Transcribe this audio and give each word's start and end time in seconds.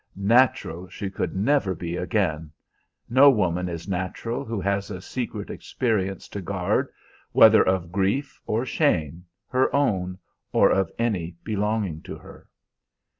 Natural 0.15 0.87
she 0.89 1.11
could 1.11 1.35
never 1.35 1.75
be 1.75 1.95
again. 1.95 2.49
No 3.07 3.29
woman 3.29 3.69
is 3.69 3.87
natural 3.87 4.43
who 4.43 4.59
has 4.59 4.89
a 4.89 4.99
secret 4.99 5.51
experience 5.51 6.27
to 6.29 6.41
guard, 6.41 6.89
whether 7.33 7.61
of 7.61 7.91
grief 7.91 8.41
or 8.47 8.65
shame, 8.65 9.25
her 9.49 9.69
own 9.75 10.17
or 10.51 10.71
of 10.71 10.89
any 10.97 11.35
belonging 11.43 12.01
to 12.01 12.15
her. 12.15 12.47